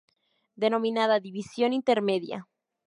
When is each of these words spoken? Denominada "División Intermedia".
Denominada 0.55 1.19
"División 1.19 1.73
Intermedia". 1.73 2.47